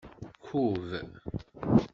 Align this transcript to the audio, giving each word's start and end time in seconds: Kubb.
Kubb. 0.43 0.87